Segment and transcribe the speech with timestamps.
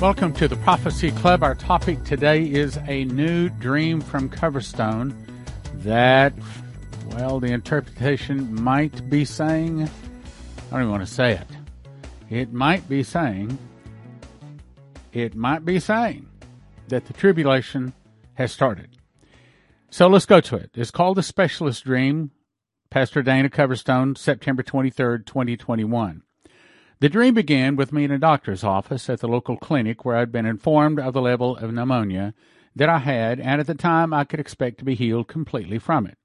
[0.00, 1.42] Welcome to the Prophecy Club.
[1.42, 5.14] Our topic today is a new dream from Coverstone
[5.76, 6.34] that,
[7.12, 9.88] well, the interpretation might be saying, I
[10.70, 11.46] don't even want to say it.
[12.28, 13.56] It might be saying,
[15.14, 16.28] it might be saying
[16.88, 17.94] that the tribulation
[18.34, 18.98] has started.
[19.88, 20.72] So let's go to it.
[20.74, 22.32] It's called the Specialist Dream.
[22.90, 26.22] Pastor Dana Coverstone, September 23rd, 2021.
[26.98, 30.32] The dream began with me in a doctor's office at the local clinic where I'd
[30.32, 32.32] been informed of the level of pneumonia
[32.74, 36.06] that I had, and at the time I could expect to be healed completely from
[36.06, 36.16] it.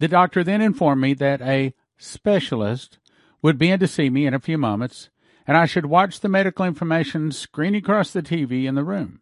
[0.00, 2.98] The doctor then informed me that a specialist
[3.42, 5.08] would be in to see me in a few moments,
[5.46, 9.20] and I should watch the medical information screen across the TV in the room.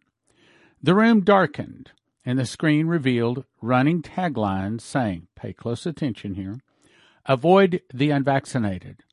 [0.81, 1.91] The room darkened,
[2.25, 6.59] and the screen revealed running taglines saying, pay close attention here,
[7.27, 9.03] avoid the unvaccinated.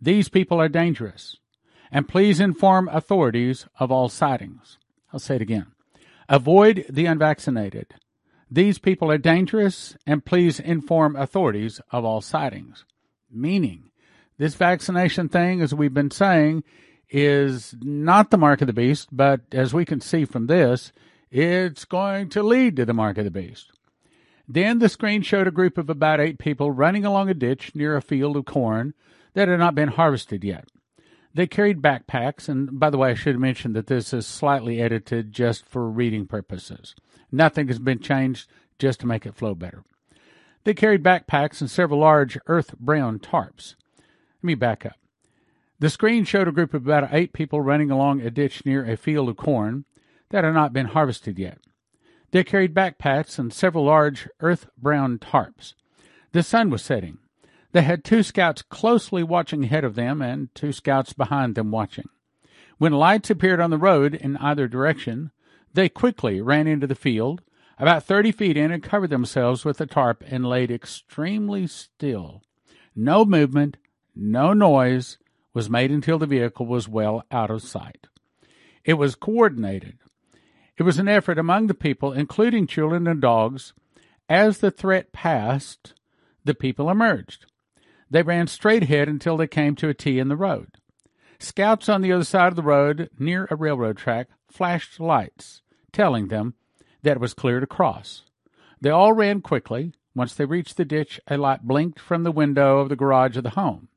[0.00, 1.36] These people are dangerous.
[1.92, 4.78] And please inform authorities of all sightings.
[5.12, 5.66] I'll say it again.
[6.28, 7.94] Avoid the unvaccinated.
[8.48, 12.84] These people are dangerous, and please inform authorities of all sightings.
[13.30, 13.90] Meaning,
[14.38, 16.64] this vaccination thing, as we've been saying,
[17.08, 20.92] is not the mark of the beast, but as we can see from this,
[21.30, 23.70] it's going to lead to the mark of the beast.
[24.48, 27.96] Then the screen showed a group of about eight people running along a ditch near
[27.96, 28.94] a field of corn
[29.34, 30.68] that had not been harvested yet.
[31.32, 35.32] They carried backpacks, and by the way, I should mention that this is slightly edited
[35.32, 36.94] just for reading purposes.
[37.30, 39.84] Nothing has been changed just to make it flow better.
[40.64, 43.76] They carried backpacks and several large earth brown tarps.
[43.98, 44.96] Let me back up.
[45.78, 48.96] The screen showed a group of about eight people running along a ditch near a
[48.96, 49.84] field of corn
[50.30, 51.58] that had not been harvested yet.
[52.32, 55.74] They carried backpacks and several large earth brown tarps.
[56.32, 57.18] The sun was setting.
[57.72, 62.08] They had two scouts closely watching ahead of them and two scouts behind them watching.
[62.78, 65.30] When lights appeared on the road in either direction,
[65.72, 67.42] they quickly ran into the field,
[67.78, 72.42] about thirty feet in, and covered themselves with the tarp and laid extremely still.
[72.96, 73.76] No movement,
[74.16, 75.18] no noise
[75.54, 78.06] was made until the vehicle was well out of sight.
[78.84, 79.98] It was coordinated.
[80.76, 83.74] It was an effort among the people, including children and dogs.
[84.28, 85.94] As the threat passed,
[86.44, 87.46] the people emerged.
[88.10, 90.76] They ran straight ahead until they came to a T in the road.
[91.38, 95.62] Scouts on the other side of the road, near a railroad track, flashed lights,
[95.92, 96.54] telling them
[97.02, 98.24] that it was clear to cross.
[98.80, 99.94] They all ran quickly.
[100.14, 103.44] Once they reached the ditch, a light blinked from the window of the garage of
[103.44, 103.88] the home.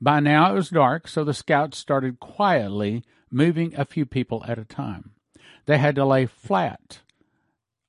[0.00, 4.58] By now it was dark, so the scouts started quietly moving a few people at
[4.58, 5.12] a time.
[5.64, 7.00] They had to lay flat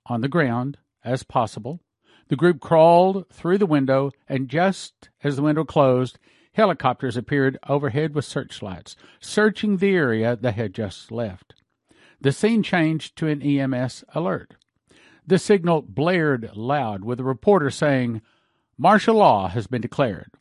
[0.06, 1.82] on the ground as possible
[2.30, 6.20] the group crawled through the window, and just as the window closed,
[6.54, 11.54] helicopters appeared overhead with searchlights, searching the area they had just left.
[12.20, 14.56] The scene changed to an EMS alert.
[15.26, 18.22] The signal blared loud, with a reporter saying,
[18.78, 20.32] Martial law has been declared.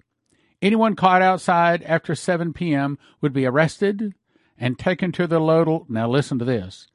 [0.62, 2.98] Anyone caught outside after 7 p.m.
[3.20, 4.14] would be arrested
[4.58, 6.86] and taken to their local, now listen to this,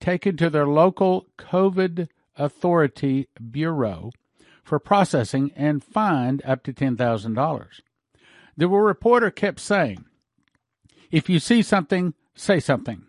[0.00, 4.10] taken to their local COVID authority bureau
[4.66, 7.66] for processing and fined up to $10,000.
[8.56, 10.04] The reporter kept saying,
[11.10, 13.04] if you see something, say something.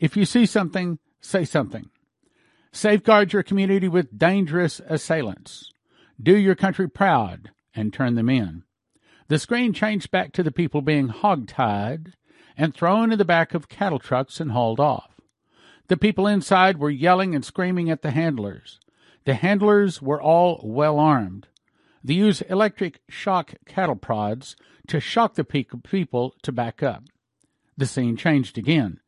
[0.00, 1.88] If you see something, say something.
[2.72, 5.72] Safeguard your community with dangerous assailants.
[6.20, 8.64] Do your country proud and turn them in.
[9.28, 12.14] The screen changed back to the people being hogtied
[12.56, 15.14] and thrown in the back of cattle trucks and hauled off.
[15.86, 18.80] The people inside were yelling and screaming at the handlers.
[19.24, 21.48] The handlers were all well armed.
[22.02, 24.56] They used electric shock cattle prods
[24.86, 27.04] to shock the people to back up.
[27.76, 29.00] The scene changed again.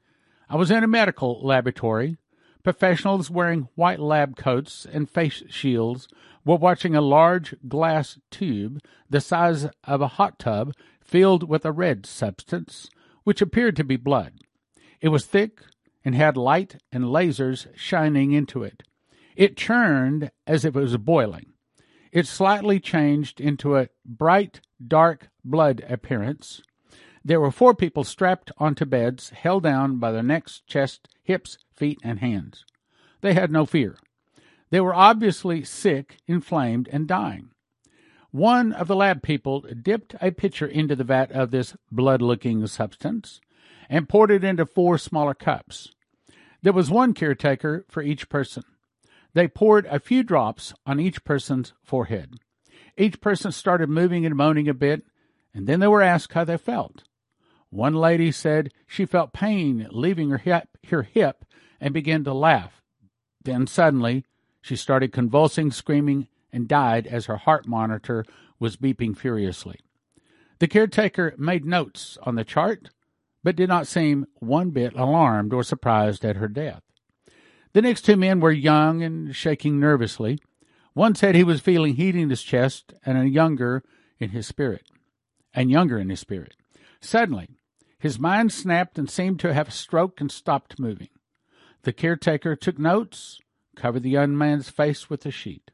[0.49, 2.17] I was in a medical laboratory.
[2.63, 6.09] Professionals wearing white lab coats and face shields
[6.45, 11.73] were watching a large glass tube the size of a hot tub filled with a
[11.73, 12.91] red substance,
[13.25, 14.35] which appeared to be blood.
[15.01, 15.63] It was thick
[16.05, 18.83] and had light and lasers shining into it.
[19.41, 21.55] It churned as if it was boiling.
[22.13, 26.61] It slightly changed into a bright, dark blood appearance.
[27.25, 31.99] There were four people strapped onto beds, held down by their necks, chest, hips, feet,
[32.05, 32.67] and hands.
[33.23, 33.97] They had no fear.
[34.69, 37.49] They were obviously sick, inflamed, and dying.
[38.33, 42.67] One of the lab people dipped a pitcher into the vat of this blood looking
[42.67, 43.41] substance
[43.89, 45.95] and poured it into four smaller cups.
[46.61, 48.65] There was one caretaker for each person.
[49.35, 52.35] They poured a few drops on each person's forehead.
[52.97, 55.05] Each person started moving and moaning a bit,
[55.55, 57.05] and then they were asked how they felt.
[57.71, 61.45] One lady said she felt pain leaving her hip, her hip
[61.81, 62.83] and began to laugh.
[63.43, 64.25] Then suddenly,
[64.61, 68.25] she started convulsing, screaming, and died as her heart monitor
[68.59, 69.79] was beeping furiously.
[70.59, 72.91] The caretaker made notes on the chart,
[73.43, 76.83] but did not seem one bit alarmed or surprised at her death.
[77.73, 80.39] The next two men were young and shaking nervously.
[80.93, 83.85] One said he was feeling heat in his chest and a younger
[84.19, 84.83] in his spirit,
[85.55, 86.57] and younger in his spirit.
[87.01, 87.49] Suddenly,
[87.99, 91.09] his mind snapped and seemed to have a stroke and stopped moving.
[91.83, 93.39] The caretaker took notes,
[93.77, 95.71] covered the young man's face with a sheet.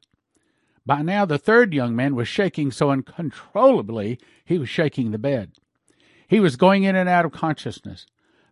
[0.85, 5.53] By now, the third young man was shaking so uncontrollably he was shaking the bed.
[6.29, 8.07] He was going in and out of consciousness.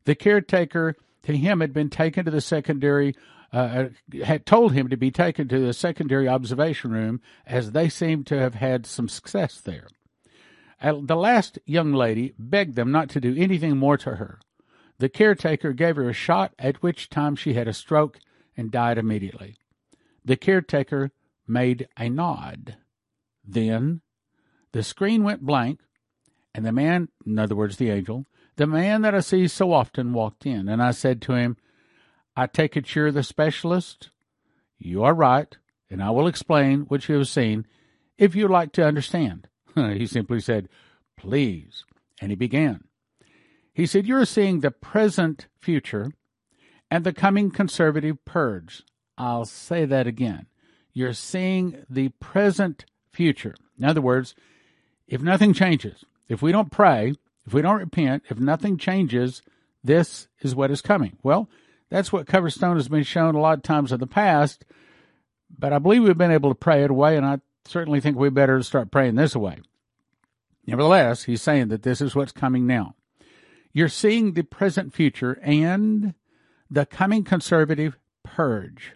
[0.05, 3.15] The caretaker to him had been taken to the secondary,
[3.53, 7.89] uh, uh had told him to be taken to the secondary observation room as they
[7.89, 9.89] seemed to have had some success there.
[10.83, 14.41] The last young lady begged them not to do anything more to her.
[14.99, 18.19] The caretaker gave her a shot, at which time she had a stroke
[18.57, 19.57] and died immediately.
[20.25, 21.11] The caretaker
[21.47, 22.77] made a nod.
[23.45, 24.03] Then
[24.73, 25.81] the screen went blank,
[26.55, 28.27] and the man, in other words, the angel,
[28.57, 31.57] the man that I see so often walked in, and I said to him,
[32.37, 34.11] I take it you're the specialist?
[34.79, 35.57] You are right,
[35.91, 37.67] and I will explain what you have seen
[38.19, 39.49] if you like to understand.
[39.75, 40.69] he simply said,
[41.17, 41.85] Please.
[42.21, 42.85] And he began.
[43.73, 46.13] He said, You're seeing the present future
[46.91, 48.83] and the coming conservative purge.
[49.17, 50.47] I'll say that again.
[50.93, 53.55] You're seeing the present future.
[53.79, 54.35] In other words,
[55.09, 57.15] if nothing changes, if we don't pray,
[57.47, 59.43] if we don't repent, if nothing changes,
[59.83, 61.19] this is what is coming.
[61.23, 61.49] Well,
[61.91, 64.65] that's what Coverstone has been shown a lot of times in the past,
[65.57, 68.31] but I believe we've been able to pray it away, and I certainly think we
[68.31, 69.59] better start praying this away.
[70.67, 72.95] Nevertheless, he's saying that this is what's coming now.
[73.73, 76.15] You're seeing the present future and
[76.71, 78.95] the coming conservative purge.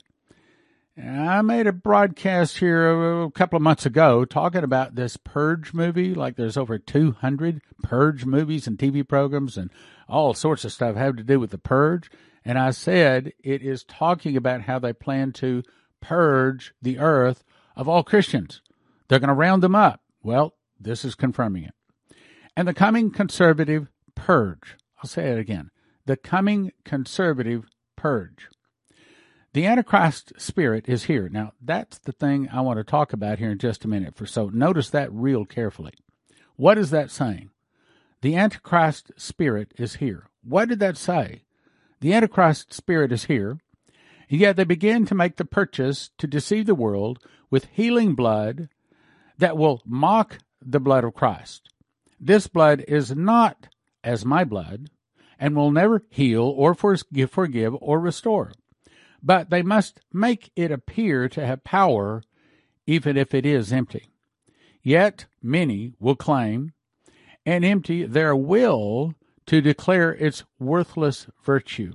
[1.01, 6.13] I made a broadcast here a couple of months ago talking about this Purge movie.
[6.13, 9.71] Like there's over 200 Purge movies and TV programs and
[10.09, 12.11] all sorts of stuff have to do with the Purge.
[12.45, 15.63] And I said it is talking about how they plan to
[16.01, 17.45] purge the earth
[17.77, 18.63] of all Christians.
[19.09, 20.01] They're going to round them up.
[20.23, 21.75] Well, this is confirming it.
[22.57, 24.77] And the coming conservative purge.
[24.99, 25.71] I'll say it again.
[26.07, 28.49] The coming conservative purge.
[29.55, 31.29] The Antichrist spirit is here.
[31.29, 34.17] Now, that's the thing I want to talk about here in just a minute.
[34.17, 35.93] For so, notice that real carefully.
[36.57, 37.51] What is that saying?
[38.21, 40.29] The Antichrist spirit is here.
[40.43, 41.45] What did that say?
[42.01, 43.59] The Antichrist spirit is here.
[44.31, 47.19] And yet they begin to make the purchase to deceive the world
[47.51, 48.69] with healing blood
[49.39, 51.69] that will mock the blood of Christ.
[52.21, 53.69] This blood is not
[54.05, 54.91] as my blood
[55.39, 58.53] and will never heal or forgive, or restore
[59.23, 62.23] but they must make it appear to have power,
[62.87, 64.11] even if it is empty.
[64.83, 66.73] Yet many will claim
[67.45, 69.15] and empty their will
[69.49, 71.93] to declare its worthless virtue.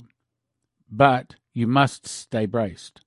[0.90, 3.02] But you must stay braced.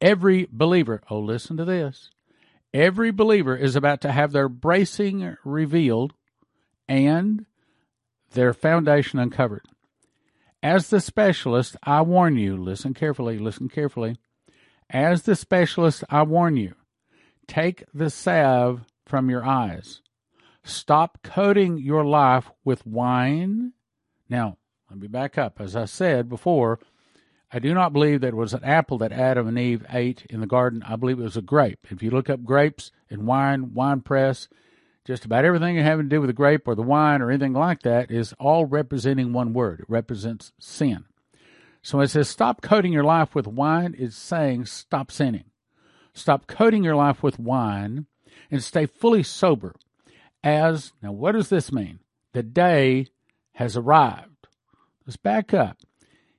[0.00, 2.10] Every believer, oh, listen to this.
[2.72, 6.14] Every believer is about to have their bracing revealed
[6.88, 7.46] and
[8.30, 9.66] their foundation uncovered.
[10.62, 14.18] As the specialist, I warn you, listen carefully, listen carefully.
[14.88, 16.74] As the specialist, I warn you,
[17.48, 20.00] take the salve from your eyes.
[20.62, 23.72] Stop coating your life with wine.
[24.30, 24.56] Now,
[24.88, 25.60] let me back up.
[25.60, 26.78] As I said before,
[27.52, 30.40] I do not believe that it was an apple that Adam and Eve ate in
[30.40, 30.84] the garden.
[30.86, 31.88] I believe it was a grape.
[31.90, 34.48] If you look up grapes and wine, wine press,
[35.04, 37.82] just about everything having to do with the grape or the wine or anything like
[37.82, 39.80] that is all representing one word.
[39.80, 41.06] It represents sin.
[41.82, 45.44] So it says, stop coating your life with wine, it's saying stop sinning.
[46.12, 48.06] Stop coating your life with wine
[48.50, 49.74] and stay fully sober.
[50.44, 52.00] As, now what does this mean?
[52.32, 53.08] The day
[53.60, 54.48] has arrived.
[55.06, 55.76] Let's back up.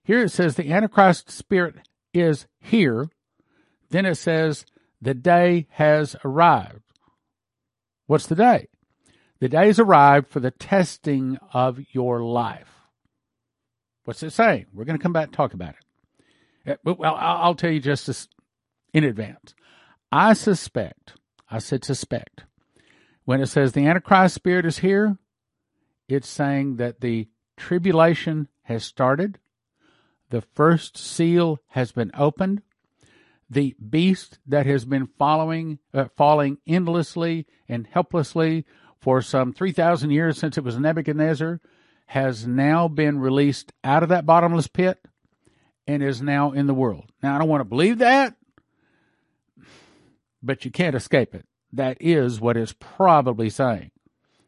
[0.03, 1.75] Here it says the Antichrist spirit
[2.15, 3.09] is here.
[3.91, 4.65] Then it says
[4.99, 6.81] the day has arrived.
[8.07, 8.69] What's the day?
[9.39, 12.73] The day has arrived for the testing of your life.
[14.03, 14.65] What's it saying?
[14.73, 15.75] We're going to come back and talk about
[16.65, 16.79] it.
[16.87, 18.27] Uh, well, I'll tell you just this
[18.95, 19.53] in advance.
[20.11, 21.13] I suspect,
[21.51, 22.45] I said suspect,
[23.25, 25.19] when it says the Antichrist spirit is here,
[26.08, 27.27] it's saying that the
[27.58, 29.39] tribulation has started,
[30.29, 32.62] the first seal has been opened,
[33.50, 38.65] the beast that has been following, uh, falling endlessly and helplessly
[39.01, 41.60] for some 3,000 years since it was Nebuchadnezzar
[42.08, 45.00] has now been released out of that bottomless pit
[45.88, 47.12] and is now in the world.
[47.22, 48.36] Now, I don't want to believe that,
[50.41, 51.46] but you can't escape it.
[51.74, 53.91] That is what it's probably saying.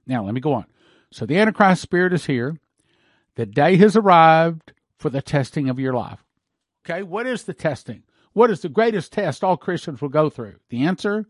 [0.06, 0.66] Now, let me go on.
[1.14, 2.58] So the Antichrist spirit is here.
[3.36, 6.24] The day has arrived for the testing of your life.
[6.84, 8.02] Okay, what is the testing?
[8.34, 10.56] What is the greatest test all Christians will go through?
[10.70, 11.28] The answer,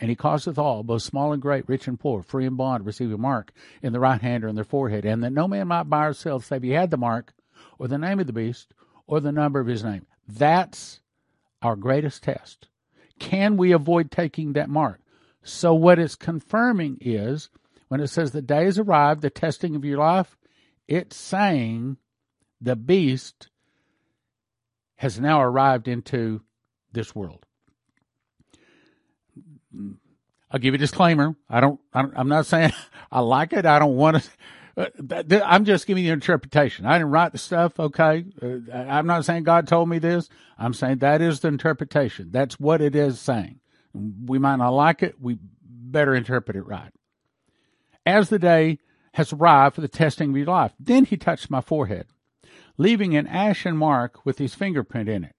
[0.00, 3.12] and he causeth all, both small and great, rich and poor, free and bond, receive
[3.12, 5.84] a mark in the right hand or in their forehead, and that no man might
[5.84, 7.32] buy or sell save he had the mark,
[7.78, 8.74] or the name of the beast,
[9.06, 10.04] or the number of his name.
[10.26, 11.00] That's
[11.62, 12.66] our greatest test.
[13.20, 15.00] Can we avoid taking that mark?
[15.44, 17.50] So what it's confirming is
[17.92, 20.38] when it says the day has arrived, the testing of your life,
[20.88, 21.98] it's saying
[22.58, 23.50] the beast
[24.94, 26.40] has now arrived into
[26.90, 27.44] this world.
[30.50, 31.36] I'll give you a disclaimer.
[31.50, 32.72] I don't, I am not saying
[33.12, 33.66] I like it.
[33.66, 34.26] I don't want
[34.78, 35.46] to.
[35.46, 36.86] I'm just giving you an interpretation.
[36.86, 37.78] I didn't write the stuff.
[37.78, 38.24] Okay.
[38.40, 40.30] Uh, I'm not saying God told me this.
[40.58, 42.30] I'm saying that is the interpretation.
[42.30, 43.60] That's what it is saying.
[43.92, 45.20] We might not like it.
[45.20, 46.90] We better interpret it right.
[48.04, 48.78] As the day
[49.14, 52.06] has arrived for the testing of your life, then he touched my forehead
[52.78, 55.36] leaving an ashen mark with his fingerprint in it.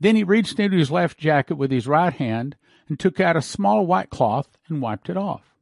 [0.00, 2.56] Then he reached into his left jacket with his right hand
[2.88, 5.54] and took out a small white cloth and wiped it off.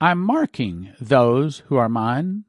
[0.00, 2.44] I'm marking those who are mine,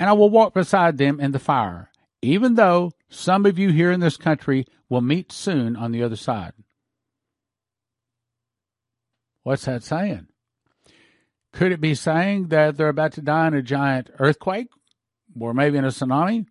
[0.00, 1.90] and I will walk beside them in the fire,
[2.22, 6.16] even though some of you here in this country will meet soon on the other
[6.16, 6.52] side.
[9.44, 10.26] What's that saying?
[11.58, 14.68] Could it be saying that they're about to die in a giant earthquake,
[15.40, 16.46] or maybe in a tsunami,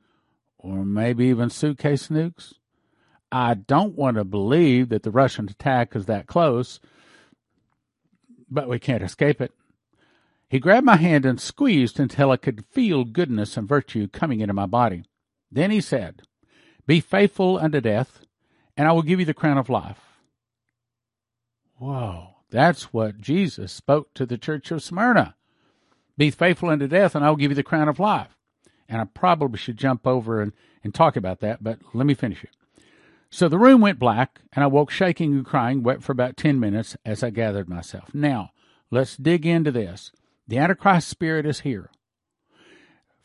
[0.57, 2.55] or maybe even suitcase nukes.
[3.31, 6.81] I don't want to believe that the Russian attack is that close,
[8.49, 9.53] but we can't escape it.
[10.49, 14.53] He grabbed my hand and squeezed until I could feel goodness and virtue coming into
[14.53, 15.05] my body.
[15.49, 16.23] Then he said,
[16.85, 18.25] Be faithful unto death,
[18.75, 20.01] and I will give you the crown of life.
[21.77, 25.35] Whoa, that's what Jesus spoke to the church of Smyrna.
[26.17, 28.37] Be faithful unto death, and I will give you the crown of life
[28.89, 32.43] and I probably should jump over and, and talk about that, but let me finish
[32.43, 32.51] it.
[33.29, 36.59] So the room went black, and I woke shaking and crying, wept for about 10
[36.59, 38.13] minutes as I gathered myself.
[38.13, 38.51] Now,
[38.89, 40.11] let's dig into this.
[40.47, 41.91] The Antichrist spirit is here.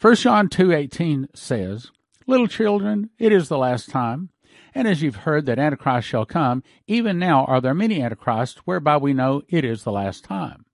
[0.01, 1.93] 1 John 2.18 says,
[2.27, 4.31] Little children, it is the last time.
[4.75, 8.97] And as you've heard that Antichrist shall come, even now are there many Antichrists, whereby
[8.97, 10.65] we know it is the last time.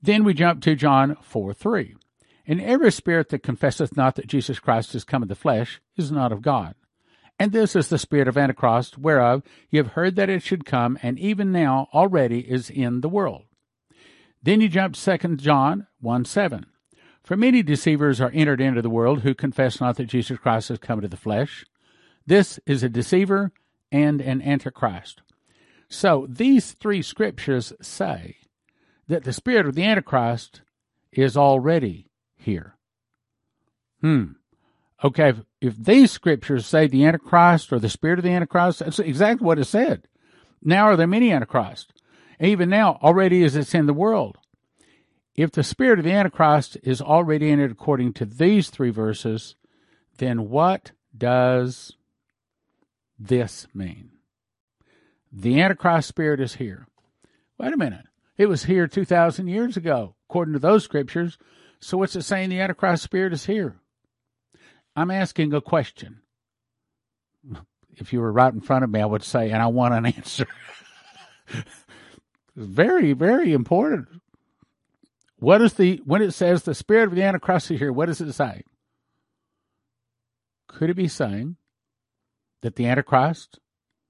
[0.00, 1.96] Then we jump to John 4 3.
[2.46, 6.12] And every spirit that confesseth not that Jesus Christ is come in the flesh is
[6.12, 6.76] not of God.
[7.38, 10.96] And this is the spirit of Antichrist, whereof ye have heard that it should come,
[11.02, 13.42] and even now already is in the world.
[14.42, 16.66] Then you jump to 2 John 1 7.
[17.24, 20.78] For many deceivers are entered into the world who confess not that Jesus Christ has
[20.78, 21.64] come into the flesh.
[22.26, 23.52] This is a deceiver
[23.92, 25.22] and an antichrist.
[25.88, 28.36] So these three scriptures say
[29.08, 30.62] that the spirit of the antichrist
[31.12, 32.76] is already here.
[34.00, 34.32] Hmm.
[35.04, 38.98] Okay, if, if these scriptures say the Antichrist or the spirit of the Antichrist, that's
[38.98, 40.08] exactly what it said.
[40.62, 41.92] Now are there many Antichrists?
[42.40, 44.38] Even now, already as it's in the world.
[45.34, 49.54] If the spirit of the Antichrist is already in it according to these three verses,
[50.16, 51.92] then what does
[53.18, 54.10] this mean?
[55.32, 56.86] The Antichrist spirit is here.
[57.58, 58.06] Wait a minute.
[58.36, 61.38] It was here 2,000 years ago, according to those scriptures.
[61.80, 63.76] So what's it saying the Antichrist spirit is here?
[64.94, 66.20] I'm asking a question.
[67.96, 70.06] If you were right in front of me, I would say, and I want an
[70.16, 70.46] answer.
[72.54, 74.08] very, very important.
[75.38, 77.92] What is the when it says the spirit of the Antichrist is here?
[77.92, 78.62] What does it say?
[80.66, 81.56] Could it be saying
[82.62, 83.58] that the Antichrist,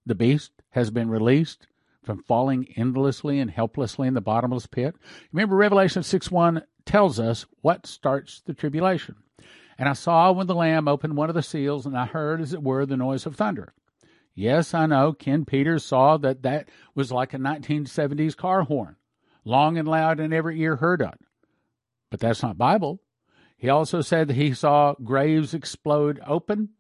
[0.05, 1.67] the beast, has been released
[2.03, 4.95] from falling endlessly and helplessly in the bottomless pit?
[5.33, 9.17] Remember Revelation 6 1 tells us what starts the tribulation.
[9.79, 12.55] And I saw when the Lamb opened one of the seals, and I heard, as
[12.55, 13.75] it were, the noise of thunder.
[14.35, 18.97] Yes, I know, Ken Peters saw that that was like a 1970s car horn,
[19.45, 21.19] long and loud, and every ear heard it.
[22.11, 23.01] But that's not Bible.
[23.57, 26.71] He also said that he saw graves explode open,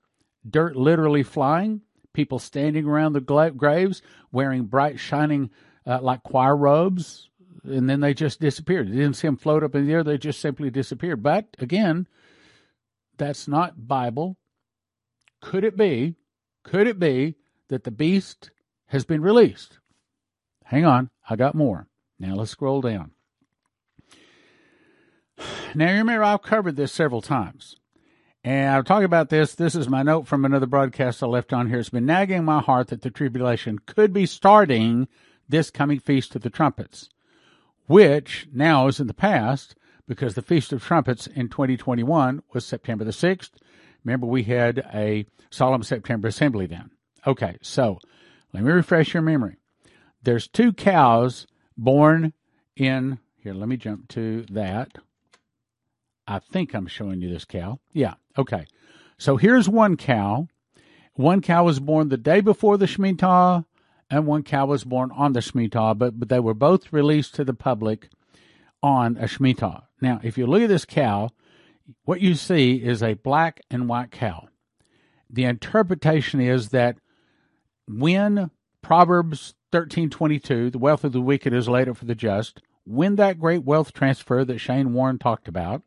[0.48, 5.50] dirt literally flying, people standing around the graves wearing bright, shining,
[5.86, 7.28] uh, like choir robes,
[7.64, 8.88] and then they just disappeared.
[8.88, 11.22] They didn't see them float up in the air, they just simply disappeared.
[11.22, 12.06] But again,
[13.16, 14.36] that's not Bible.
[15.40, 16.16] Could it be,
[16.62, 17.34] could it be
[17.68, 18.50] that the beast
[18.86, 19.78] has been released?
[20.64, 21.86] Hang on, I got more.
[22.18, 23.12] Now let's scroll down.
[25.74, 27.76] Now you remember I've covered this several times.
[28.46, 29.56] And I'll talk about this.
[29.56, 31.80] This is my note from another broadcast I left on here.
[31.80, 35.08] It's been nagging my heart that the tribulation could be starting
[35.48, 37.08] this coming Feast of the Trumpets,
[37.88, 39.74] which now is in the past
[40.06, 43.50] because the Feast of Trumpets in 2021 was September the 6th.
[44.04, 46.92] Remember, we had a solemn September assembly then.
[47.26, 47.98] Okay, so
[48.52, 49.56] let me refresh your memory.
[50.22, 52.32] There's two cows born
[52.76, 54.98] in, here, let me jump to that.
[56.28, 57.80] I think I'm showing you this cow.
[57.92, 58.66] Yeah, okay.
[59.18, 60.48] So here's one cow.
[61.14, 63.64] One cow was born the day before the Shemitah,
[64.10, 67.44] and one cow was born on the Shemitah, but, but they were both released to
[67.44, 68.08] the public
[68.82, 69.84] on a Shemitah.
[70.00, 71.30] Now, if you look at this cow,
[72.04, 74.48] what you see is a black and white cow.
[75.30, 76.98] The interpretation is that
[77.88, 78.50] when
[78.82, 83.40] Proverbs 13:22, the wealth of the wicked is laid up for the just, when that
[83.40, 85.82] great wealth transfer that Shane Warren talked about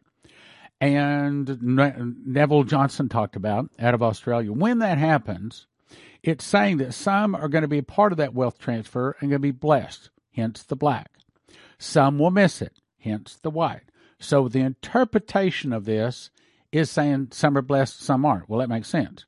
[0.82, 5.68] and Neville Johnson talked about out of Australia, when that happens,
[6.24, 9.30] it's saying that some are going to be a part of that wealth transfer and
[9.30, 11.12] going to be blessed, hence the black.
[11.78, 13.84] Some will miss it, hence the white.
[14.20, 16.30] So the interpretation of this
[16.72, 18.50] is saying some are blessed, some aren't.
[18.50, 19.26] Well, that makes sense.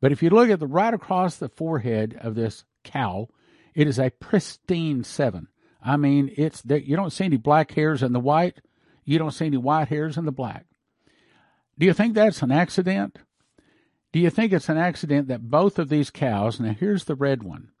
[0.00, 3.28] But if you look at the right across the forehead of this cow,
[3.74, 5.48] it is a pristine seven.
[5.82, 8.60] I mean, it's there, you don't see any black hairs in the white.
[9.04, 10.66] You don't see any white hairs in the black.
[11.82, 13.18] Do you think that's an accident?
[14.12, 17.42] Do you think it's an accident that both of these cows, now here's the red
[17.42, 17.72] one.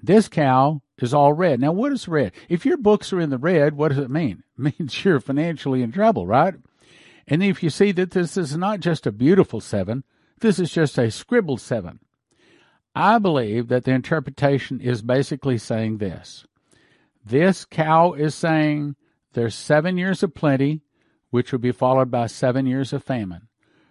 [0.00, 1.58] This cow is all red.
[1.58, 2.30] Now, what is red?
[2.48, 4.44] If your books are in the red, what does it mean?
[4.56, 6.54] It means you're financially in trouble, right?
[7.26, 10.04] And if you see that this is not just a beautiful seven,
[10.38, 11.98] this is just a scribbled seven.
[12.94, 16.46] I believe that the interpretation is basically saying this.
[17.26, 18.94] This cow is saying
[19.32, 20.82] there's seven years of plenty,
[21.30, 23.48] which will be followed by seven years of famine.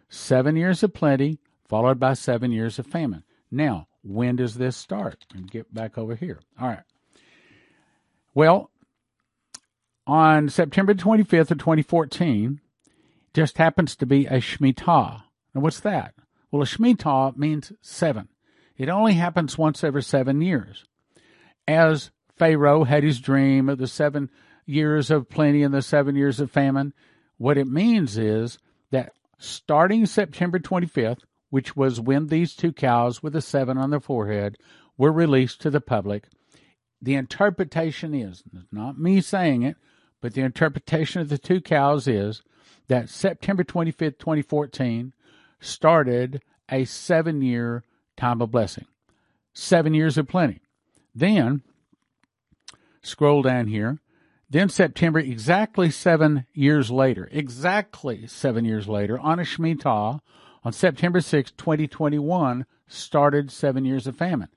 [0.10, 3.24] Seven years of plenty, followed by seven years of famine.
[3.52, 5.26] Now, when does this start?
[5.34, 6.40] And get back over here.
[6.60, 6.84] All right.
[8.34, 8.72] Well,
[10.08, 12.60] on September 25th of 2014,
[13.34, 15.24] just happens to be a Shemitah.
[15.54, 16.16] And what's that?
[16.52, 18.30] Well, a Shemitah means seven.
[18.78, 20.86] It only happens once every seven years.
[21.68, 24.30] As Pharaoh had his dream of the seven
[24.66, 26.94] years of plenty and the seven years of famine,
[27.40, 28.60] what it means is
[28.92, 34.00] that starting September 25th, which was when these two cows with a seven on their
[34.00, 34.58] forehead
[34.98, 36.28] were released to the public.
[37.02, 39.78] The interpretation is not me saying it,
[40.22, 42.44] but the interpretation of the two cows is
[42.90, 45.14] that September 25th, 2014
[45.62, 47.84] started a seven year
[48.18, 48.86] time of blessing,
[49.54, 50.60] seven years of plenty.
[51.16, 51.64] Then,
[53.02, 54.00] scroll down here.
[54.50, 60.20] Then September, exactly seven years later, exactly seven years later, on a Shemitah,
[60.64, 64.50] on September 6, 2021, started seven years of famine.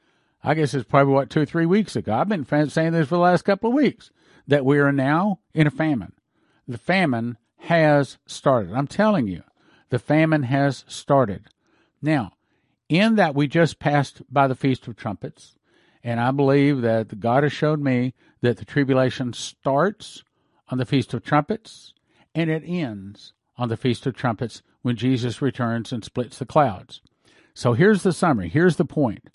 [0.42, 2.14] I guess it's probably what, two or three weeks ago.
[2.14, 4.10] I've been saying this for the last couple of weeks
[4.46, 6.14] that we are now in a famine.
[6.66, 8.72] The famine has started.
[8.72, 9.42] I'm telling you,
[9.90, 11.44] the famine has started.
[12.00, 12.32] Now,
[12.88, 15.54] in that we just passed by the Feast of Trumpets,
[16.02, 20.22] and I believe that God has showed me that the tribulation starts
[20.68, 21.94] on the Feast of Trumpets
[22.34, 27.00] and it ends on the Feast of Trumpets when Jesus returns and splits the clouds.
[27.54, 28.48] So here's the summary.
[28.48, 29.28] Here's the point.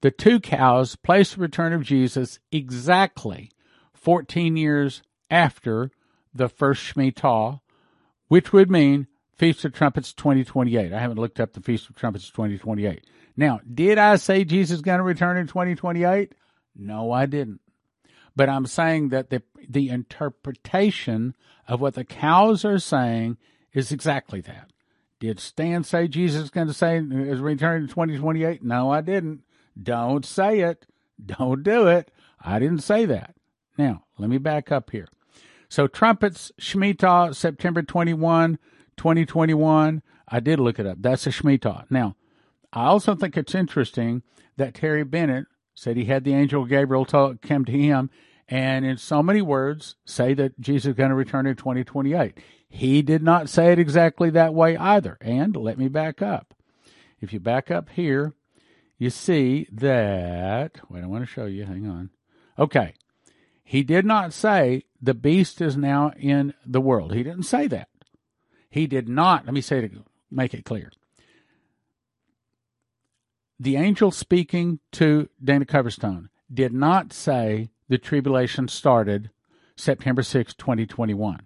[0.00, 3.50] The two cows place the return of Jesus exactly
[3.94, 5.90] 14 years after
[6.32, 7.60] the first Shemitah,
[8.28, 10.92] which would mean Feast of Trumpets 2028.
[10.92, 13.04] I haven't looked up the Feast of Trumpets 2028.
[13.36, 16.32] Now, did I say Jesus is going to return in 2028?
[16.76, 17.60] No, I didn't.
[18.38, 21.34] But I'm saying that the, the interpretation
[21.66, 23.36] of what the cows are saying
[23.72, 24.70] is exactly that.
[25.18, 28.62] Did Stan say Jesus is going to say is returning in 2028?
[28.62, 29.42] No, I didn't.
[29.82, 30.86] Don't say it.
[31.26, 32.12] Don't do it.
[32.40, 33.34] I didn't say that.
[33.76, 35.08] Now, let me back up here.
[35.68, 38.60] So, trumpets, Shemitah, September 21,
[38.96, 40.00] 2021.
[40.28, 40.98] I did look it up.
[41.00, 41.90] That's a Shemitah.
[41.90, 42.14] Now,
[42.72, 44.22] I also think it's interesting
[44.56, 45.46] that Terry Bennett
[45.78, 48.10] said he had the angel Gabriel talk, come to him
[48.48, 52.38] and in so many words say that Jesus is going to return in 2028.
[52.68, 55.18] He did not say it exactly that way either.
[55.20, 56.54] And let me back up.
[57.20, 58.34] If you back up here,
[58.98, 61.64] you see that, wait, I want to show you.
[61.64, 62.10] Hang on.
[62.58, 62.94] Okay.
[63.62, 67.12] He did not say the beast is now in the world.
[67.12, 67.88] He didn't say that.
[68.70, 69.92] He did not, let me say it,
[70.30, 70.90] make it clear.
[73.60, 79.30] The angel speaking to Dana Coverstone did not say the tribulation started
[79.76, 81.42] September 6, 2021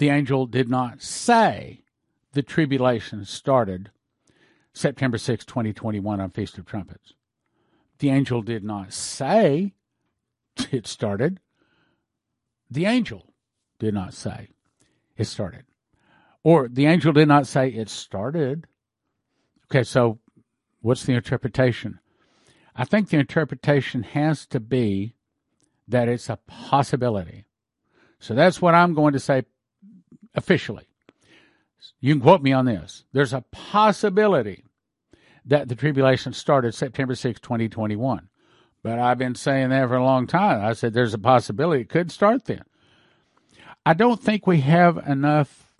[0.00, 1.84] the angel did not say
[2.32, 3.90] the tribulation started
[4.72, 7.12] September 6, 2021 on Feast of Trumpets.
[7.98, 9.74] The angel did not say
[10.72, 11.38] it started.
[12.70, 13.34] The angel
[13.78, 14.48] did not say
[15.18, 15.64] it started.
[16.42, 18.66] Or the angel did not say it started.
[19.70, 20.18] Okay, so
[20.80, 22.00] what's the interpretation?
[22.74, 25.14] I think the interpretation has to be
[25.88, 27.46] that it's a possibility.
[28.18, 29.44] So that's what I'm going to say
[30.34, 30.86] officially.
[32.00, 33.04] You can quote me on this.
[33.12, 34.64] There's a possibility
[35.44, 38.28] that the tribulation started September 6, 2021.
[38.82, 40.64] But I've been saying that for a long time.
[40.64, 42.64] I said there's a possibility it could start then.
[43.84, 45.72] I don't think we have enough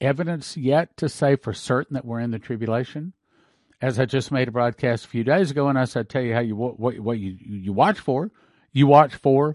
[0.00, 3.12] evidence yet to say for certain that we're in the tribulation.
[3.80, 6.34] As I just made a broadcast a few days ago, and I said, tell you
[6.34, 8.30] how you what what you you watch for.
[8.72, 9.54] You watch for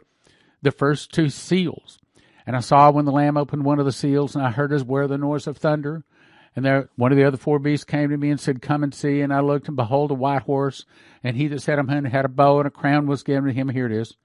[0.61, 1.99] the first two seals.
[2.45, 4.83] And I saw when the Lamb opened one of the seals, and I heard as
[4.83, 6.03] where the noise of thunder.
[6.55, 8.93] And there, one of the other four beasts came to me and said, Come and
[8.93, 9.21] see.
[9.21, 10.85] And I looked, and behold, a white horse.
[11.23, 13.53] And he that sat on him had a bow, and a crown was given to
[13.53, 13.69] him.
[13.69, 14.17] Here it is.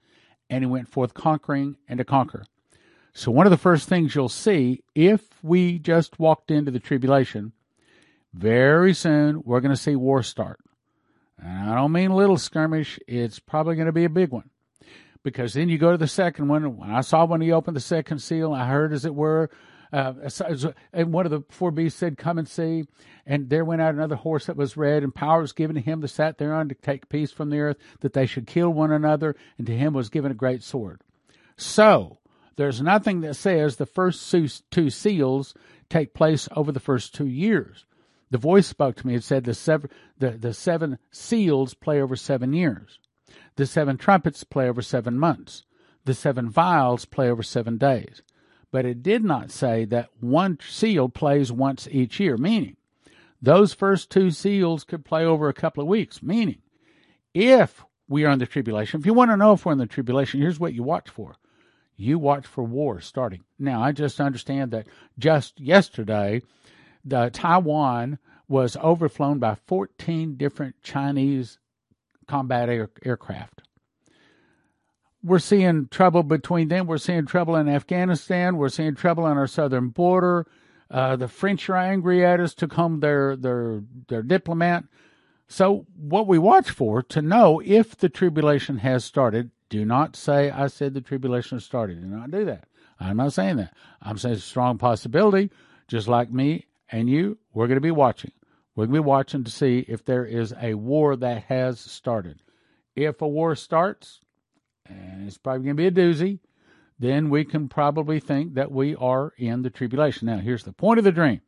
[0.49, 2.43] And he went forth conquering and to conquer.
[3.13, 7.53] So, one of the first things you'll see if we just walked into the tribulation,
[8.33, 10.59] very soon we're going to see war start.
[11.37, 14.49] And I don't mean little skirmish, it's probably going to be a big one
[15.23, 16.77] because then you go to the second one.
[16.77, 19.49] When I saw when he opened the second seal, I heard, as it were,
[19.91, 20.13] uh,
[20.93, 22.85] and one of the four beasts said, "Come and see."
[23.25, 26.01] And there went out another horse that was red, and power was given to him
[26.01, 29.35] that sat thereon to take peace from the earth, that they should kill one another,
[29.57, 31.01] and to him was given a great sword.
[31.57, 32.19] So
[32.55, 34.31] there's nothing that says the first
[34.71, 35.53] two seals
[35.89, 37.85] take place over the first two years.
[38.31, 42.15] The voice spoke to me and said the seven, the, the seven seals play over
[42.15, 42.99] seven years.
[43.55, 45.63] The seven trumpets play over seven months.
[46.05, 48.21] The seven vials play over seven days.
[48.71, 52.77] But it did not say that one seal plays once each year, meaning
[53.41, 56.61] those first two seals could play over a couple of weeks, meaning
[57.33, 59.85] if we are in the tribulation, if you want to know if we're in the
[59.85, 61.35] tribulation, here's what you watch for.
[61.95, 63.43] You watch for war starting.
[63.57, 64.87] Now, I just understand that
[65.17, 66.41] just yesterday,
[67.03, 71.59] the Taiwan was overflown by 14 different Chinese
[72.27, 73.61] combat air, aircraft.
[75.21, 76.87] We're seeing trouble between them.
[76.87, 78.57] We're seeing trouble in Afghanistan.
[78.57, 80.47] We're seeing trouble on our southern border.
[80.89, 84.85] Uh, the French are angry at us, took home their, their, their diplomat.
[85.47, 90.49] So, what we watch for to know if the tribulation has started, do not say,
[90.49, 92.01] I said the tribulation has started.
[92.01, 92.65] Do not do that.
[92.99, 93.73] I'm not saying that.
[94.01, 95.51] I'm saying it's a strong possibility,
[95.87, 98.31] just like me and you, we're going to be watching.
[98.75, 102.41] We're going to be watching to see if there is a war that has started.
[102.95, 104.21] If a war starts,
[104.85, 106.39] and it's probably going to be a doozy,
[106.97, 110.27] then we can probably think that we are in the tribulation.
[110.27, 111.41] Now, here's the point of the dream.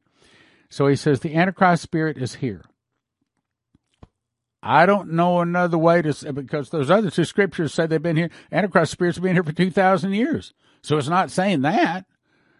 [0.69, 2.63] So he says the Antichrist spirit is here.
[4.63, 8.15] I don't know another way to say because those other two scriptures say they've been
[8.15, 8.29] here.
[8.51, 12.05] Antichrist spirits have been here for two thousand years, so it's not saying that.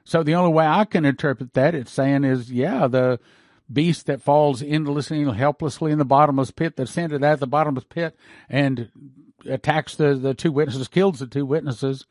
[0.04, 3.20] So the only way I can interpret that it's saying is, yeah, the
[3.72, 7.86] beast that falls endlessly and helplessly in the bottomless pit, that ascended at the bottomless
[7.86, 8.16] pit
[8.50, 8.90] and
[9.46, 12.06] attacks the, the two witnesses, kills the two witnesses.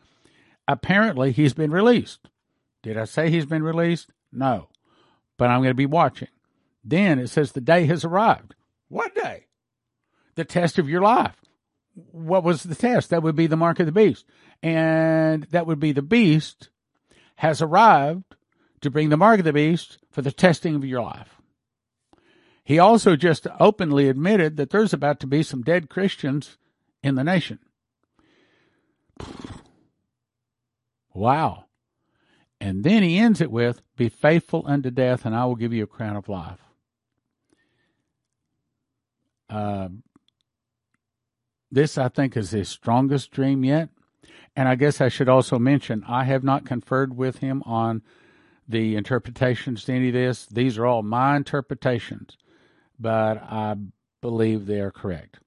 [0.67, 2.29] Apparently, he's been released.
[2.83, 4.11] Did I say he's been released?
[4.33, 4.69] No.
[5.37, 6.29] But I'm going to be watching.
[6.85, 8.55] Then it says the day has arrived.
[8.89, 9.47] What day?
[10.37, 11.37] The test of your life.
[12.13, 13.11] What was the test?
[13.11, 14.25] That would be the mark of the beast.
[14.63, 16.71] And that would be the beast
[17.41, 18.37] has arrived
[18.83, 21.41] to bring the mark of the beast for the testing of your life.
[22.63, 26.59] He also just openly admitted that there's about to be some dead Christians
[27.03, 27.59] in the nation.
[31.13, 31.65] Wow.
[32.61, 35.83] And then he ends it with, Be faithful unto death, and I will give you
[35.83, 36.61] a crown of life.
[39.49, 39.89] Uh,
[41.69, 43.89] this, I think, is his strongest dream yet.
[44.57, 48.03] And I guess I should also mention, I have not conferred with him on
[48.69, 50.47] the interpretations to any of this.
[50.47, 52.37] These are all my interpretations
[53.01, 53.77] but I
[54.21, 55.39] believe they are correct.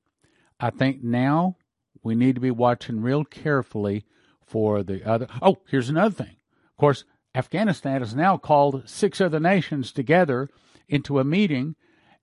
[0.60, 1.58] I think now
[2.02, 4.06] we need to be watching real carefully
[4.46, 5.28] for the other.
[5.42, 6.36] Oh, here's another thing.
[6.72, 10.50] Of course, Afghanistan has now called six other nations together
[10.88, 11.76] into a meeting,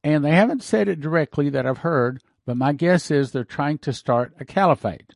[0.03, 3.79] and they haven't said it directly that I've heard, but my guess is they're trying
[3.79, 5.15] to start a caliphate.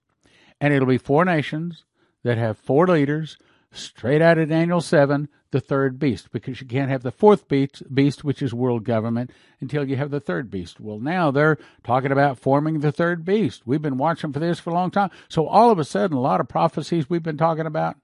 [0.65, 1.85] And it'll be four nations
[2.23, 3.37] that have four leaders
[3.71, 7.83] straight out of Daniel 7 the third beast because you can't have the fourth beast,
[7.95, 10.81] beast, which is world government, until you have the third beast.
[10.81, 13.67] Well, now they're talking about forming the third beast.
[13.67, 15.11] We've been watching for this for a long time.
[15.29, 17.97] So all of a sudden, a lot of prophecies we've been talking about,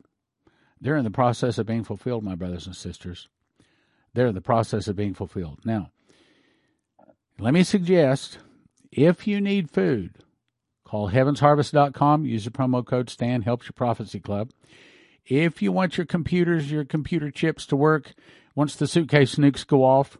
[0.82, 3.30] they're in the process of being fulfilled, my brothers and sisters.
[4.12, 5.60] they're in the process of being fulfilled.
[5.64, 5.92] Now,
[7.38, 8.36] let me suggest
[8.92, 10.12] if you need food,
[10.90, 14.50] call heavensharvest.com, use the promo code STAN, helps your prophecy club.
[15.24, 18.12] If you want your computers, your computer chips to work,
[18.56, 20.18] once the suitcase nukes go off,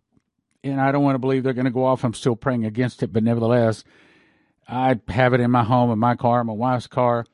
[0.62, 3.02] and I don't want to believe they're going to go off, I'm still praying against
[3.02, 3.83] it, but nevertheless,
[4.68, 7.26] I have it in my home, in my car, my wife's car,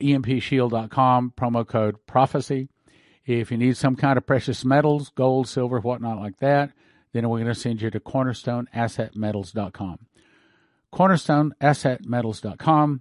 [0.00, 2.68] empshield.com, promo code prophecy.
[3.24, 6.72] If you need some kind of precious metals, gold, silver, whatnot like that,
[7.12, 9.98] then we're going to send you to cornerstoneassetmetals.com.
[10.92, 13.00] Cornerstoneassetmetals.com,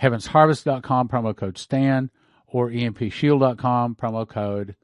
[0.00, 2.10] heavensharvest.com, promo code STAN,
[2.46, 4.74] or empshield.com, promo code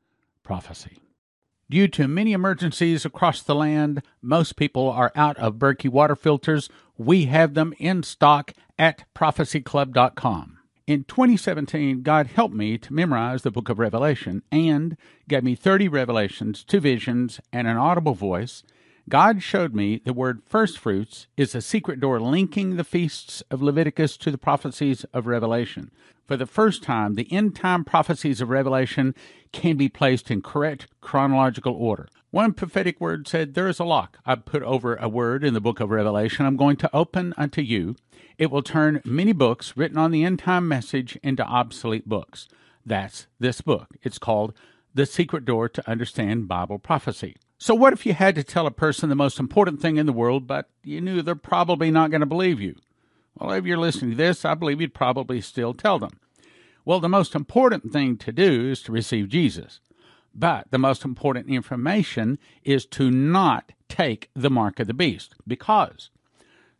[0.42, 1.00] prophecy.
[1.70, 6.68] Due to many emergencies across the land, most people are out of Berkey water filters.
[6.98, 10.58] We have them in stock at prophecyclub.com.
[10.86, 15.88] In 2017, God helped me to memorize the book of Revelation and gave me 30
[15.88, 18.62] revelations, two visions, and an audible voice.
[19.08, 23.62] God showed me the word first fruits is a secret door linking the feasts of
[23.62, 25.90] Leviticus to the prophecies of Revelation.
[26.26, 29.14] For the first time, the end time prophecies of Revelation
[29.52, 32.08] can be placed in correct chronological order.
[32.30, 35.60] One prophetic word said, There is a lock I put over a word in the
[35.60, 36.46] book of Revelation.
[36.46, 37.96] I'm going to open unto you
[38.36, 42.48] it will turn many books written on the end time message into obsolete books.
[42.84, 43.96] That's this book.
[44.02, 44.54] It's called
[44.92, 47.36] The Secret Door to Understand Bible Prophecy.
[47.58, 50.12] So, what if you had to tell a person the most important thing in the
[50.12, 52.76] world, but you knew they're probably not going to believe you?
[53.38, 56.20] Well, if you're listening to this, I believe you'd probably still tell them.
[56.84, 59.80] Well, the most important thing to do is to receive Jesus.
[60.34, 66.10] But the most important information is to not take the mark of the beast because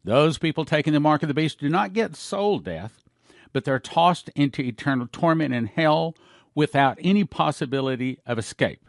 [0.02, 3.04] those people taking the mark of the beast do not get soul death,
[3.52, 6.16] but they're tossed into eternal torment in hell
[6.54, 8.80] without any possibility of escape.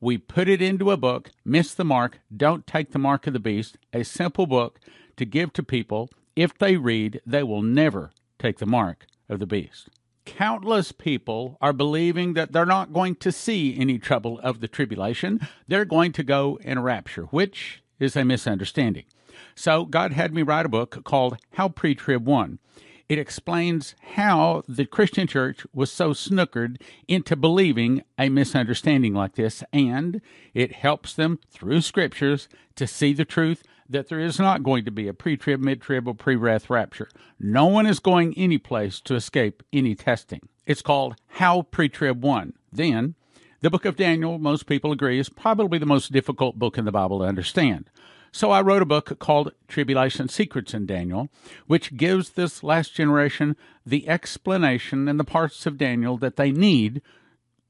[0.00, 3.38] We put it into a book, Miss the Mark, Don't Take the Mark of the
[3.38, 4.78] Beast, a simple book
[5.16, 6.10] to give to people.
[6.34, 9.88] If they read, they will never take the mark of the beast.
[10.26, 15.40] Countless people are believing that they're not going to see any trouble of the tribulation.
[15.66, 19.04] They're going to go in a rapture, which is a misunderstanding.
[19.54, 22.58] So God had me write a book called How Pre Trib Won.
[23.08, 29.62] It explains how the Christian church was so snookered into believing a misunderstanding like this,
[29.72, 30.20] and
[30.54, 34.90] it helps them through scriptures to see the truth that there is not going to
[34.90, 37.08] be a pre trib, mid trib, or pre wrath rapture.
[37.38, 40.40] No one is going any place to escape any testing.
[40.66, 42.54] It's called How Pre Trib Won.
[42.72, 43.14] Then,
[43.60, 46.92] the book of Daniel, most people agree, is probably the most difficult book in the
[46.92, 47.88] Bible to understand.
[48.32, 51.30] So I wrote a book called Tribulation Secrets in Daniel,
[51.66, 57.00] which gives this last generation the explanation and the parts of Daniel that they need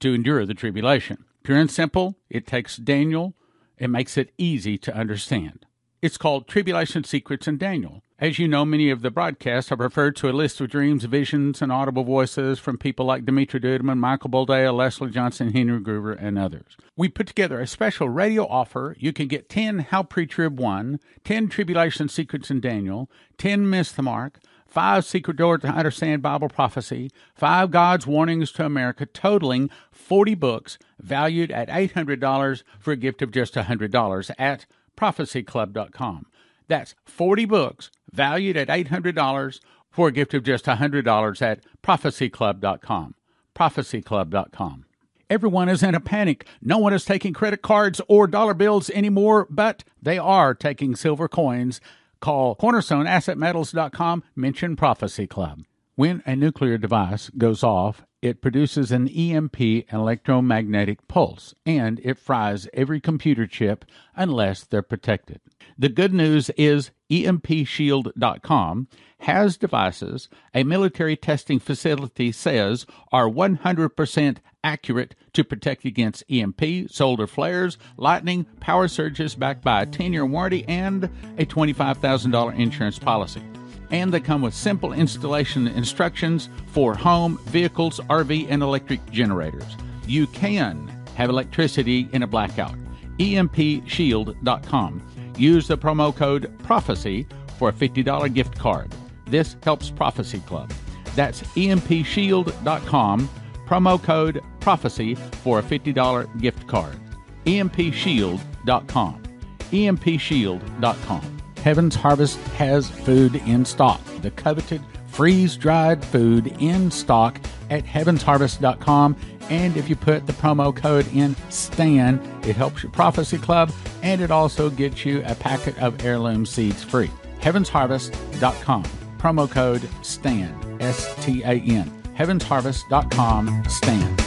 [0.00, 1.24] to endure the tribulation.
[1.42, 3.34] Pure and simple, it takes Daniel
[3.78, 5.65] and makes it easy to understand.
[6.02, 8.02] It's called Tribulation Secrets in Daniel.
[8.18, 11.62] As you know, many of the broadcasts have referred to a list of dreams, visions,
[11.62, 16.38] and audible voices from people like Dimitri Duduman, Michael Boldea, Leslie Johnson, Henry Gruver, and
[16.38, 16.76] others.
[16.96, 18.94] We put together a special radio offer.
[18.98, 24.02] You can get 10 How Pre-Trib Won, 10 Tribulation Secrets in Daniel, 10 Miss the
[24.02, 30.34] Mark, 5 Secret Door to Understand Bible Prophecy, 5 God's Warnings to America, totaling 40
[30.34, 36.26] books valued at $800 for a gift of just $100 at prophecyclub.com.
[36.68, 43.14] That's 40 books valued at $800 for a gift of just $100 at prophecyclub.com.
[43.54, 44.84] Prophecyclub.com.
[45.28, 46.46] Everyone is in a panic.
[46.62, 51.28] No one is taking credit cards or dollar bills anymore, but they are taking silver
[51.28, 51.80] coins.
[52.20, 55.64] Call cornerstoneassetmetals.com, mention Prophecy Club.
[55.96, 59.60] When a nuclear device goes off, it produces an EMP
[59.92, 63.84] electromagnetic pulse and it fries every computer chip
[64.14, 65.40] unless they're protected.
[65.78, 68.88] The good news is EMPShield.com
[69.20, 77.26] has devices a military testing facility says are 100% accurate to protect against EMP, solar
[77.26, 81.04] flares, lightning, power surges backed by a 10 year warranty and
[81.38, 83.42] a $25,000 insurance policy.
[83.90, 89.76] And they come with simple installation instructions for home, vehicles, RV, and electric generators.
[90.06, 92.74] You can have electricity in a blackout.
[93.18, 95.02] EMPShield.com
[95.36, 97.26] Use the promo code PROPHECY
[97.58, 98.94] for a $50 gift card.
[99.26, 100.72] This helps Prophecy Club.
[101.14, 103.28] That's empshield.com,
[103.66, 106.98] promo code PROPHECY for a $50 gift card.
[107.44, 109.22] empshield.com.
[109.70, 111.35] empshield.com.
[111.66, 114.00] Heaven's Harvest has food in stock.
[114.22, 119.16] The coveted freeze dried food in stock at heavensharvest.com.
[119.50, 123.72] And if you put the promo code in STAN, it helps your prophecy club
[124.04, 127.10] and it also gets you a packet of heirloom seeds free.
[127.40, 128.84] Heavensharvest.com.
[129.18, 131.90] Promo code STAN, S T A N.
[132.16, 134.25] Heavensharvest.com, STAN.